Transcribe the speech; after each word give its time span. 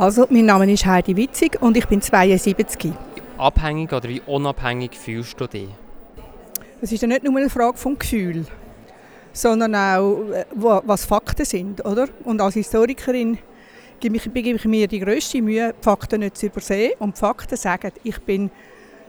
Also, 0.00 0.28
mein 0.30 0.46
Name 0.46 0.72
ist 0.72 0.86
Heidi 0.86 1.16
Witzig 1.16 1.60
und 1.60 1.76
ich 1.76 1.88
bin 1.88 2.00
72. 2.00 2.92
Abhängig 3.36 3.92
oder 3.92 4.08
wie 4.08 4.22
unabhängig 4.24 4.96
fühlst 4.96 5.40
du 5.40 5.48
dich? 5.48 5.70
Es 6.80 6.92
ist 6.92 7.02
ja 7.02 7.08
nicht 7.08 7.24
nur 7.24 7.36
eine 7.36 7.50
Frage 7.50 7.76
vom 7.76 7.98
Gefühl, 7.98 8.46
sondern 9.32 9.74
auch, 9.74 10.20
äh, 10.30 10.44
was 10.54 11.04
Fakten 11.04 11.44
sind, 11.44 11.84
oder? 11.84 12.06
Und 12.22 12.40
als 12.40 12.54
Historikerin 12.54 13.38
gebe 13.98 14.18
ich, 14.18 14.64
mir 14.66 14.86
die 14.86 15.00
grösste 15.00 15.42
Mühe, 15.42 15.74
die 15.76 15.82
Fakten 15.82 16.20
nicht 16.20 16.36
zu 16.36 16.46
übersehen. 16.46 16.92
Und 17.00 17.16
die 17.16 17.18
Fakten 17.18 17.56
sagen, 17.56 17.90
ich 18.04 18.20
bin 18.20 18.52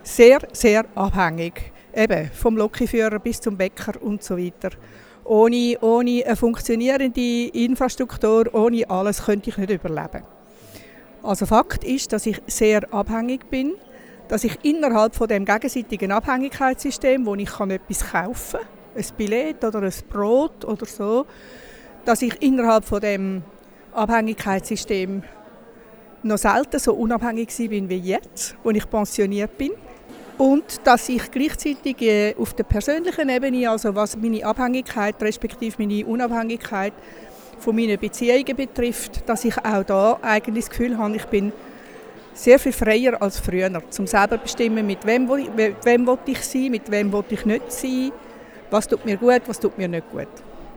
sehr, 0.02 0.40
sehr 0.52 0.86
abhängig. 0.96 1.70
Eben, 1.94 2.32
vom 2.32 2.56
Lokführer 2.56 3.20
bis 3.20 3.40
zum 3.40 3.56
Bäcker 3.56 3.92
und 4.02 4.24
so 4.24 4.36
weiter. 4.36 4.70
Ohne, 5.22 5.78
ohne 5.82 6.24
eine 6.26 6.34
funktionierende 6.34 7.46
Infrastruktur, 7.46 8.52
ohne 8.52 8.90
alles 8.90 9.24
könnte 9.24 9.50
ich 9.50 9.56
nicht 9.56 9.70
überleben. 9.70 10.24
Also 11.22 11.44
Fakt 11.44 11.84
ist, 11.84 12.12
dass 12.12 12.24
ich 12.24 12.40
sehr 12.46 12.92
abhängig 12.94 13.50
bin, 13.50 13.74
dass 14.28 14.44
ich 14.44 14.56
innerhalb 14.62 15.14
von 15.14 15.28
dem 15.28 15.44
gegenseitigen 15.44 16.12
Abhängigkeitssystem, 16.12 17.26
wo 17.26 17.34
ich 17.34 17.50
kann 17.50 17.70
etwas 17.70 18.10
kaufen, 18.10 18.60
ein 18.96 19.04
Billett 19.16 19.62
oder 19.62 19.82
ein 19.82 19.92
Brot 20.08 20.64
oder 20.64 20.86
so, 20.86 21.26
dass 22.04 22.22
ich 22.22 22.40
innerhalb 22.40 22.84
von 22.84 23.00
dem 23.00 23.42
Abhängigkeitssystem 23.92 25.22
noch 26.22 26.38
selten 26.38 26.78
so 26.78 26.94
unabhängig 26.94 27.48
bin 27.68 27.88
wie 27.88 27.98
jetzt, 27.98 28.56
wo 28.62 28.70
ich 28.70 28.88
pensioniert 28.88 29.56
bin. 29.58 29.72
Und 30.38 30.80
dass 30.84 31.08
ich 31.10 31.30
gleichzeitig 31.30 32.00
äh, 32.00 32.34
auf 32.38 32.54
der 32.54 32.64
persönlichen 32.64 33.28
Ebene, 33.28 33.68
also 33.68 33.94
was 33.94 34.16
meine 34.16 34.44
Abhängigkeit 34.44 35.22
respektive 35.22 35.76
meine 35.78 36.06
Unabhängigkeit 36.06 36.94
von 37.60 37.76
meinen 37.76 37.98
Beziehungen 37.98 38.56
betrifft, 38.56 39.28
dass 39.28 39.44
ich 39.44 39.56
auch 39.58 39.84
da 39.84 40.18
eigentlich 40.22 40.64
das 40.64 40.70
Gefühl 40.70 40.96
habe, 40.98 41.16
ich 41.16 41.24
bin 41.26 41.52
sehr 42.32 42.58
viel 42.58 42.72
freier 42.72 43.20
als 43.20 43.38
früher, 43.38 43.70
zum 43.90 44.06
selber 44.06 44.38
bestimmen, 44.38 44.86
mit 44.86 45.04
wem, 45.06 45.26
mit 45.54 45.84
wem 45.84 46.06
will 46.06 46.18
ich 46.26 46.40
sein, 46.44 46.70
mit 46.70 46.90
wem 46.90 47.12
will 47.12 47.24
ich 47.28 47.44
nicht 47.44 47.70
sein, 47.70 48.12
was 48.70 48.86
tut 48.86 49.04
mir 49.04 49.16
gut, 49.16 49.42
was 49.46 49.60
tut 49.60 49.76
mir 49.76 49.88
nicht 49.88 50.10
gut. 50.10 50.28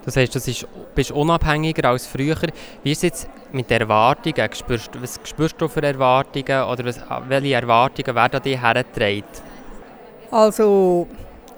Das 0.06 0.18
heißt, 0.18 0.36
du 0.36 0.68
bist 0.94 1.12
unabhängiger 1.12 1.90
als 1.90 2.06
früher. 2.06 2.36
Wie 2.84 2.92
ist 2.92 2.98
es 2.98 3.04
jetzt 3.04 3.30
mit 3.54 3.72
Erwartungen? 3.72 4.50
Spürst, 4.54 4.90
was 5.02 5.18
spürst 5.24 5.56
du 5.62 5.70
für 5.70 5.82
Erwartungen 5.82 6.64
oder 6.64 6.84
was, 6.84 7.00
welche 7.30 7.54
Erwartungen 7.54 8.14
werden 8.14 8.36
an 8.36 8.44
dich 8.44 8.62
hergetragen? 8.62 9.24
Also 10.30 11.08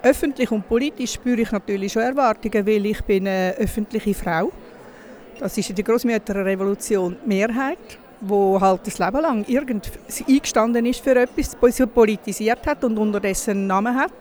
öffentlich 0.04 0.52
und 0.52 0.68
politisch 0.68 1.14
spüre 1.14 1.42
ich 1.42 1.52
natürlich 1.52 1.94
schon 1.94 2.04
Erwartungen, 2.04 2.68
weil 2.68 2.86
ich 2.86 3.02
bin 3.04 3.28
eine 3.28 3.56
öffentliche 3.58 4.14
Frau. 4.14 4.52
Das 5.40 5.58
ist 5.58 5.70
in 5.70 5.76
der 5.76 5.84
Großmütterrevolution 5.84 7.18
die 7.24 7.28
Mehrheit, 7.28 8.00
wo 8.22 8.60
halt 8.60 8.82
das 8.88 8.98
Leben 8.98 9.22
lang 9.22 9.46
irgend 9.48 9.92
eingestanden 10.28 10.86
ist 10.86 11.02
für 11.02 11.16
etwas, 11.16 11.56
politisiert 11.88 12.66
hat 12.66 12.84
und 12.84 12.98
unterdessen 12.98 13.52
einen 13.52 13.68
Namen 13.68 13.96
hat. 13.96 14.14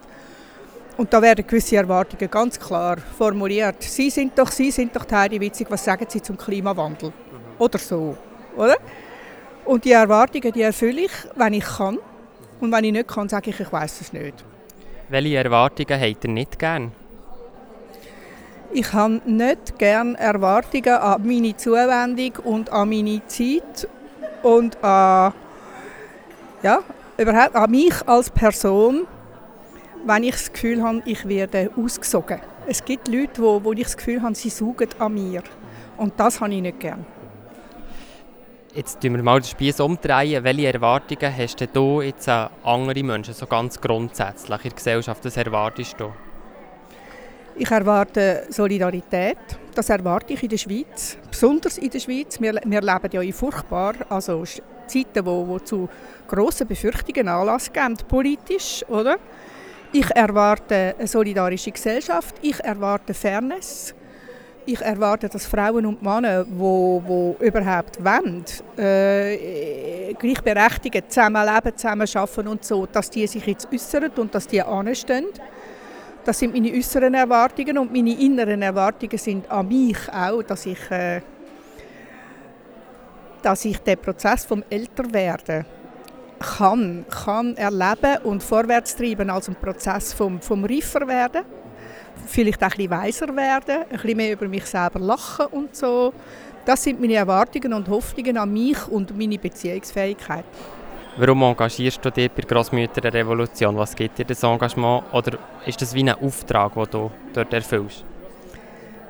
Und 0.97 1.11
da 1.13 1.21
werden 1.21 1.45
gewisse 1.45 1.77
Erwartungen 1.77 2.29
ganz 2.29 2.59
klar 2.59 2.97
formuliert. 3.17 3.81
Sie 3.81 4.09
sind 4.09 4.37
doch, 4.37 4.49
Sie 4.49 4.71
sind 4.71 4.95
doch 4.95 5.05
Heidi 5.11 5.39
Witzig, 5.39 5.67
was 5.69 5.83
sagen 5.83 6.05
Sie 6.07 6.21
zum 6.21 6.37
Klimawandel? 6.37 7.09
Mhm. 7.09 7.13
Oder 7.59 7.77
so, 7.77 8.17
oder? 8.55 8.77
Und 9.65 9.83
die 9.83 9.91
Erwartungen, 9.91 10.51
die 10.53 10.61
erfülle 10.61 11.01
ich, 11.01 11.11
wenn 11.35 11.53
ich 11.53 11.65
kann. 11.65 11.97
Und 12.61 12.71
wenn 12.71 12.83
ich 12.85 12.91
nicht 12.93 13.07
kann, 13.07 13.27
sage 13.27 13.49
ich, 13.49 13.59
ich 13.59 13.71
weiß 13.71 14.01
es 14.01 14.13
nicht. 14.13 14.45
Welche 15.09 15.37
Erwartungen 15.37 15.99
habt 15.99 16.23
ihr 16.23 16.31
nicht 16.31 16.57
gern? 16.57 16.91
Ich 18.77 18.91
habe 18.91 19.21
nicht 19.25 19.79
gern 19.79 20.15
Erwartungen 20.15 20.95
an 20.95 21.25
meine 21.25 21.55
Zuwendung 21.55 22.33
und 22.43 22.69
an 22.73 22.89
meine 22.89 23.25
Zeit 23.25 23.87
und 24.43 24.83
an, 24.83 25.33
ja, 26.61 26.79
überhaupt 27.17 27.55
an 27.55 27.71
mich 27.71 27.93
als 28.05 28.29
Person 28.29 29.07
wenn 30.05 30.23
ich 30.23 30.31
das 30.31 30.53
Gefühl 30.53 30.83
habe, 30.83 31.01
ich 31.05 31.27
werde 31.27 31.71
ausgesogen. 31.75 32.39
Es 32.67 32.83
gibt 32.83 33.07
Leute, 33.07 33.41
wo, 33.41 33.63
wo 33.63 33.73
ich 33.73 33.83
das 33.83 33.97
Gefühl 33.97 34.21
habe, 34.21 34.35
sie 34.35 34.49
saugen 34.49 34.89
an 34.99 35.13
mir. 35.13 35.41
Und 35.97 36.19
das 36.19 36.39
habe 36.39 36.53
ich 36.53 36.61
nicht 36.61 36.79
gern. 36.79 37.05
Jetzt 38.73 39.01
drehen 39.01 39.15
wir 39.15 39.23
mal 39.23 39.39
den 39.39 39.47
Spieß 39.47 39.79
umdrehen. 39.79 40.43
Welche 40.43 40.73
Erwartungen 40.73 41.35
hast 41.35 41.65
du 41.73 42.01
jetzt 42.01 42.27
an 42.27 42.49
andere 42.63 43.03
Menschen, 43.03 43.33
so 43.33 43.47
ganz 43.47 43.79
grundsätzlich 43.79 44.65
in 44.65 44.69
der 44.69 44.75
Gesellschaft? 44.75 45.25
Was 45.25 45.37
erwartest 45.37 45.95
du? 45.97 46.11
Ich 47.57 47.71
erwarte 47.71 48.43
Solidarität. 48.49 49.37
Das 49.73 49.89
erwarte 49.89 50.33
ich 50.33 50.43
in 50.43 50.49
der 50.49 50.57
Schweiz, 50.57 51.17
besonders 51.29 51.77
in 51.77 51.89
der 51.89 51.99
Schweiz. 51.99 52.39
Wir, 52.39 52.53
wir 52.65 52.81
leben 52.81 53.09
ja 53.11 53.21
in 53.21 53.31
furchtbar, 53.31 53.93
also 54.09 54.43
Zeiten, 54.87 55.25
wo, 55.25 55.47
wo 55.47 55.59
zu 55.59 55.87
grossen 56.27 56.67
Befürchtungen 56.67 57.29
Anlass 57.29 57.71
geben, 57.71 57.95
politisch, 58.07 58.83
oder? 58.89 59.17
Ich 59.93 60.09
erwarte 60.11 60.95
eine 60.97 61.07
solidarische 61.07 61.71
Gesellschaft, 61.71 62.35
ich 62.41 62.59
erwarte 62.59 63.13
Fairness. 63.13 63.95
Ich 64.65 64.81
erwarte, 64.81 65.29
dass 65.29 65.45
Frauen 65.45 65.85
und 65.85 66.01
Männer, 66.01 66.43
die 66.43 66.49
wo, 66.49 67.01
wo 67.05 67.35
überhaupt 67.39 68.03
wollen, 68.03 68.43
äh, 68.77 70.13
gleichberechtigt 70.15 71.11
zusammenleben, 71.11 71.77
zusammen 71.77 72.07
arbeiten 72.15 72.47
und 72.47 72.65
so, 72.65 72.85
dass 72.87 73.09
die 73.09 73.27
sich 73.27 73.45
jetzt 73.45 73.71
äußern 73.71 74.11
und 74.17 74.33
dass 74.33 74.47
die 74.47 74.61
anstehen. 74.61 75.27
Das 76.25 76.39
sind 76.39 76.55
meine 76.55 76.71
äußeren 76.71 77.13
Erwartungen 77.13 77.77
und 77.77 77.93
meine 77.93 78.19
inneren 78.19 78.63
Erwartungen 78.63 79.17
sind 79.19 79.49
an 79.49 79.67
mich 79.67 80.11
auch, 80.11 80.41
dass 80.41 80.65
ich, 80.65 80.89
äh, 80.89 81.21
dass 83.43 83.63
ich 83.63 83.77
den 83.77 83.99
Prozess 83.99 84.43
vom 84.43 84.63
Älterwerden 84.67 85.65
kann, 86.39 87.05
kann 87.09 87.55
erleben 87.55 88.23
und 88.23 88.41
vorwärts 88.41 88.95
treiben 88.95 89.29
als 89.29 89.49
ein 89.49 89.55
Prozess 89.55 90.13
vom, 90.13 90.41
vom 90.41 90.65
reifer 90.65 91.07
werden. 91.07 91.43
Vielleicht 92.25 92.63
auch 92.63 92.75
ein 92.75 92.89
weiser 92.89 93.35
werden, 93.35 93.83
ein 93.83 93.89
bisschen 93.89 94.17
mehr 94.17 94.33
über 94.33 94.47
mich 94.47 94.65
selber 94.65 94.99
lachen 94.99 95.45
und 95.51 95.75
so. 95.75 96.11
Das 96.65 96.81
sind 96.81 96.99
meine 96.99 97.13
Erwartungen 97.13 97.71
und 97.71 97.87
Hoffnungen 97.87 98.37
an 98.37 98.51
mich 98.51 98.87
und 98.87 99.15
meine 99.15 99.37
Beziehungsfähigkeit. 99.37 100.45
Warum 101.17 101.43
engagierst 101.43 102.03
du 102.03 102.11
dich 102.11 102.29
bei 102.29 102.41
der 102.41 102.49
Grossmütter 102.49 102.99
der 102.99 103.13
Revolution? 103.13 103.77
Was 103.77 103.95
gibt 103.95 104.17
dir 104.17 104.25
das 104.25 104.43
Engagement? 104.43 105.05
Oder 105.13 105.37
ist 105.65 105.81
das 105.81 105.93
wie 105.93 106.01
ein 106.01 106.09
Auftrag, 106.09 106.73
den 106.73 106.85
du 106.91 107.09
dort 107.33 107.53
erfüllst? 107.53 108.03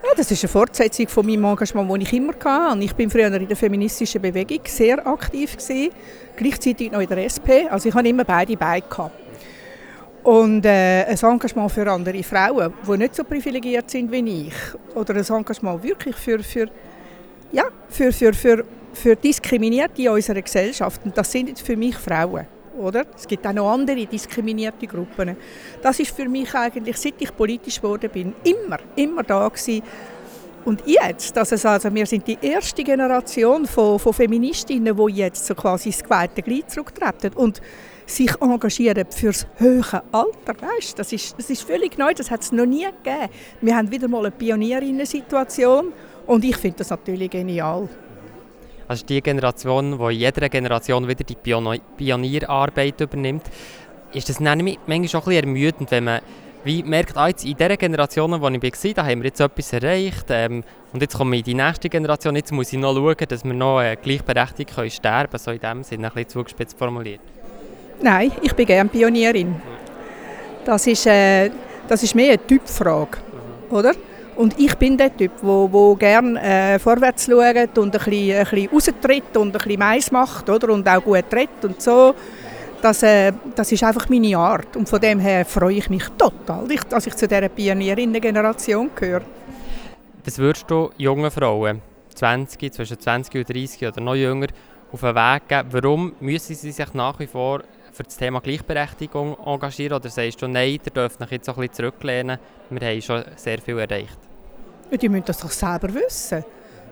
Ja, 0.03 0.11
das 0.15 0.29
ist 0.29 0.43
eine 0.43 0.49
Fortsetzung 0.49 1.07
von 1.07 1.25
meinem 1.25 1.45
Engagement, 1.45 1.89
das 1.89 2.07
ich 2.07 2.13
immer 2.13 2.33
hatte. 2.45 2.83
Ich 2.83 2.93
bin 2.93 3.09
früher 3.09 3.33
in 3.33 3.47
der 3.47 3.57
feministischen 3.57 4.21
Bewegung 4.21 4.59
sehr 4.65 5.05
aktiv 5.07 5.57
gewesen, 5.57 5.89
gleichzeitig 6.35 6.91
noch 6.91 6.99
in 6.99 7.07
der 7.07 7.25
SP. 7.25 7.65
Also 7.71 7.89
ich 7.89 7.95
hatte 7.95 8.07
immer 8.07 8.23
beide 8.23 8.55
Beine 8.55 8.83
gehabt. 8.87 9.15
Und 10.21 10.63
äh, 10.63 11.05
ein 11.05 11.17
Engagement 11.17 11.71
für 11.71 11.91
andere 11.91 12.21
Frauen, 12.21 12.71
die 12.87 12.97
nicht 12.97 13.15
so 13.15 13.23
privilegiert 13.23 13.89
sind 13.89 14.11
wie 14.11 14.47
ich. 14.47 14.53
Oder 14.93 15.15
ein 15.15 15.25
Engagement 15.25 15.81
wirklich 15.81 16.15
für, 16.15 16.37
für, 16.43 16.67
ja, 17.55 17.63
für, 17.87 18.11
für, 18.11 18.33
für, 18.33 18.65
für 18.93 19.15
Diskriminierte 19.15 20.01
in 20.01 20.09
unserer 20.09 20.41
Gesellschaft. 20.41 21.01
Und 21.05 21.17
das 21.17 21.31
sind 21.31 21.47
jetzt 21.49 21.61
für 21.61 21.77
mich 21.77 21.95
Frauen. 21.95 22.45
Oder? 22.77 23.05
Es 23.15 23.25
gibt 23.25 23.47
auch 23.47 23.53
noch 23.53 23.71
andere 23.71 24.05
diskriminierte 24.05 24.85
Gruppen. 24.85 25.37
Das 25.81 25.97
ist 25.99 26.11
für 26.13 26.27
mich 26.27 26.53
eigentlich, 26.53 26.97
seit 26.97 27.13
ich 27.19 27.35
politisch 27.35 27.77
geworden 27.81 28.09
bin, 28.11 28.33
immer, 28.43 28.79
immer 28.97 29.23
da 29.23 29.47
gewesen. 29.47 29.81
Und 30.65 30.81
jetzt, 30.85 31.37
dass 31.37 31.53
es 31.53 31.65
also, 31.65 31.93
wir 31.93 32.05
sind 32.05 32.27
die 32.27 32.37
erste 32.41 32.83
Generation 32.83 33.65
von, 33.65 33.99
von 33.99 34.11
Feministinnen, 34.11 34.97
die 34.97 35.13
jetzt 35.13 35.45
so 35.45 35.55
quasi 35.55 35.89
ins 35.89 35.99
zweite 35.99 36.41
Glied 36.41 36.69
zurücktreten 36.69 37.31
und 37.35 37.61
sich 38.05 38.31
engagieren 38.41 39.05
fürs 39.09 39.47
höhere 39.57 40.03
Alter. 40.11 40.55
Weißt, 40.59 40.99
das, 40.99 41.13
ist, 41.13 41.35
das 41.37 41.49
ist 41.49 41.61
völlig 41.61 41.97
neu, 41.97 42.13
das 42.13 42.29
hat 42.29 42.41
es 42.41 42.51
noch 42.51 42.65
nie 42.65 42.85
gegeben. 42.85 43.29
Wir 43.61 43.75
haben 43.77 43.89
wieder 43.89 44.07
mal 44.07 44.19
eine 44.19 44.31
Pionierinnen-Situation 44.31 45.93
und 46.27 46.43
ich 46.43 46.57
finde 46.57 46.77
das 46.79 46.89
natürlich 46.89 47.29
genial. 47.29 47.87
Also 48.87 49.05
die 49.05 49.21
Generation, 49.21 49.97
die 49.97 50.03
in 50.13 50.19
jeder 50.19 50.49
Generation 50.49 51.07
wieder 51.07 51.23
die 51.23 51.35
Pionierarbeit 51.35 53.01
übernimmt. 53.01 53.43
Ist 54.13 54.29
das 54.29 54.39
manchmal 54.39 54.77
schon 54.85 54.95
ein 54.95 55.01
bisschen 55.01 55.31
ermüdend, 55.31 55.91
wenn 55.91 56.03
man 56.03 56.21
wie 56.63 56.81
merkt, 56.81 57.15
ah, 57.15 57.27
jetzt 57.27 57.45
in 57.45 57.55
dieser 57.55 57.77
Generation, 57.77 58.31
wo 58.41 58.47
ich 58.47 58.61
war, 58.63 58.93
da 58.95 59.05
haben 59.05 59.21
wir 59.21 59.27
jetzt 59.27 59.39
etwas 59.39 59.71
erreicht 59.71 60.25
ähm, 60.29 60.63
und 60.93 61.01
jetzt 61.01 61.15
komme 61.15 61.35
ich 61.35 61.41
in 61.41 61.45
die 61.45 61.53
nächste 61.53 61.89
Generation, 61.89 62.35
jetzt 62.35 62.51
muss 62.51 62.73
ich 62.73 62.79
noch 62.79 62.95
schauen, 62.95 63.15
dass 63.27 63.45
wir 63.45 63.53
noch 63.53 63.81
äh, 63.81 63.95
gleichberechtigt 64.01 64.73
können 64.73 64.89
sterben 64.89 65.29
können, 65.29 65.43
so 65.43 65.51
in 65.51 65.59
dem 65.59 65.83
Sinne, 65.83 66.07
ein 66.07 66.13
bisschen 66.13 66.29
zugespitzt 66.29 66.75
formuliert. 66.75 67.21
Nein, 68.01 68.31
ich 68.41 68.53
bin 68.53 68.65
gerne 68.65 68.89
Pionierin. 68.89 69.55
Das 70.65 70.87
ist, 70.87 71.05
äh, 71.05 71.51
das 71.87 72.01
ist 72.01 72.15
mehr 72.15 72.29
eine 72.29 72.47
Typfrage, 72.47 73.19
mhm. 73.69 73.75
oder? 73.75 73.93
Und 74.35 74.59
ich 74.59 74.75
bin 74.75 74.97
der 74.97 75.15
Typ, 75.15 75.31
der 75.41 75.47
wo 75.47 75.95
gerne 75.95 76.41
äh, 76.41 76.79
vorwärts 76.79 77.25
schaut 77.25 77.77
und 77.77 77.95
ein 77.95 78.03
bisschen, 78.03 78.37
ein 78.37 78.43
bisschen 78.43 78.69
raustritt 78.69 79.37
und 79.37 79.47
ein 79.47 79.51
bisschen 79.51 79.79
Mais 79.79 80.11
macht 80.11 80.49
oder? 80.49 80.73
und 80.73 80.87
auch 80.87 81.03
gut 81.03 81.25
redet 81.31 81.63
und 81.63 81.81
so. 81.81 82.13
Das, 82.81 83.01
äh, 83.03 83.31
das 83.55 83.71
ist 83.71 83.83
einfach 83.83 84.09
meine 84.09 84.37
Art 84.37 84.75
und 84.75 84.87
von 84.87 84.99
dem 84.99 85.19
her 85.19 85.45
freue 85.45 85.75
ich 85.75 85.89
mich 85.89 86.03
total, 86.17 86.67
dass 86.89 87.07
ich 87.07 87.15
zu 87.15 87.27
dieser 87.27 87.49
Pionierinnen-Generation 87.49 88.91
gehöre. 88.95 89.21
Was 90.23 90.37
würdest 90.37 90.69
du 90.69 90.91
jungen 90.97 91.31
Frauen, 91.31 91.81
20, 92.13 92.73
zwischen 92.73 92.99
20 92.99 93.35
und 93.35 93.49
30 93.49 93.87
oder 93.87 94.01
noch 94.01 94.15
jünger, 94.15 94.47
auf 94.91 95.01
den 95.01 95.15
Weg 95.15 95.47
geben. 95.47 95.69
Warum 95.71 96.13
müssen 96.19 96.55
sie 96.55 96.71
sich 96.71 96.93
nach 96.93 97.19
wie 97.19 97.27
vor 97.27 97.61
für 97.95 98.03
das 98.03 98.17
Thema 98.17 98.41
Gleichberechtigung 98.41 99.37
engagieren? 99.45 99.93
Oder 99.93 100.09
sagst 100.09 100.41
du, 100.41 100.47
nein, 100.47 100.79
ihr 100.83 100.91
dürft 100.91 101.21
euch 101.21 101.31
jetzt 101.31 101.49
ein 101.49 101.55
bisschen 101.55 101.73
zurücklehnen, 101.73 102.37
wir 102.69 102.87
haben 102.87 103.01
schon 103.01 103.23
sehr 103.35 103.59
viel 103.59 103.79
erreicht? 103.79 104.19
Die 104.91 105.09
müssen 105.09 105.25
das 105.25 105.39
doch 105.39 105.51
selber 105.51 105.93
wissen. 105.93 106.43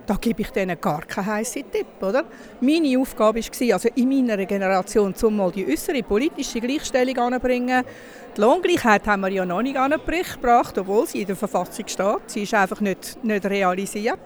Da 0.05 0.15
gebe 0.15 0.41
ich 0.41 0.49
denen 0.49 0.79
gar 0.81 1.01
keinen 1.03 1.27
heißen 1.27 1.63
Tipp. 1.71 2.01
Oder? 2.01 2.25
Meine 2.59 2.99
Aufgabe 2.99 3.39
war, 3.39 3.73
also 3.73 3.89
in 3.95 4.09
meiner 4.09 4.45
Generation, 4.45 5.13
um 5.21 5.37
mal 5.37 5.51
die 5.51 5.65
äußere 5.65 6.03
politische 6.03 6.59
Gleichstellung 6.59 7.17
anzubringen. 7.17 7.85
Die 8.35 8.41
Lohngleichheit 8.41 9.07
haben 9.07 9.21
wir 9.21 9.29
ja 9.29 9.45
noch 9.45 9.61
nicht 9.61 9.77
angebracht, 9.77 10.77
obwohl 10.77 11.07
sie 11.07 11.21
in 11.21 11.27
der 11.27 11.35
Verfassung 11.37 11.87
steht. 11.87 12.17
Sie 12.27 12.43
ist 12.43 12.53
einfach 12.53 12.81
nicht, 12.81 13.23
nicht 13.23 13.45
realisiert. 13.45 14.19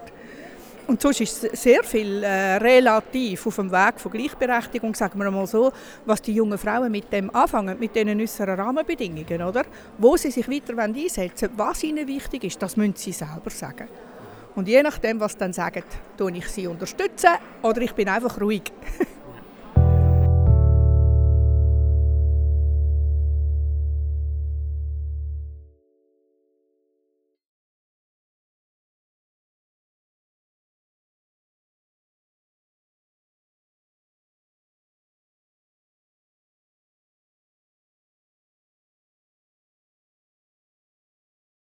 Und 0.88 1.02
sonst 1.02 1.20
ist 1.20 1.42
sehr 1.58 1.84
viel 1.84 2.24
äh, 2.24 2.56
relativ 2.56 3.46
auf 3.46 3.58
dem 3.58 3.70
Weg 3.70 4.00
von 4.00 4.10
Gleichberechtigung, 4.10 4.96
sagen 4.96 5.20
wir 5.20 5.30
mal 5.30 5.46
so, 5.46 5.74
was 6.06 6.22
die 6.22 6.34
jungen 6.34 6.58
Frauen 6.58 6.90
mit 6.90 7.12
dem 7.12 7.34
anfangen, 7.36 7.78
mit 7.78 7.94
diesen 7.94 8.22
äußeren 8.22 8.58
Rahmenbedingungen, 8.58 9.42
oder? 9.42 9.66
Wo 9.98 10.16
sie 10.16 10.32
sich 10.32 10.50
weiter 10.50 10.78
einsetzen 10.78 11.50
wollen, 11.58 11.70
was 11.70 11.84
ihnen 11.84 12.08
wichtig 12.08 12.46
ist, 12.46 12.62
das 12.62 12.78
müssen 12.78 12.96
sie 12.96 13.12
selber 13.12 13.50
sagen. 13.50 13.90
Und 14.56 14.70
je 14.70 14.82
nachdem, 14.82 15.20
was 15.20 15.34
sie 15.34 15.40
dann 15.40 15.52
sagen, 15.52 15.84
tue 16.18 16.32
ich 16.38 16.48
sie 16.48 16.68
unterstützen 16.68 17.32
oder 17.62 17.82
ich 17.82 17.94
bin 17.94 18.08
einfach 18.08 18.40
ruhig. 18.40 18.64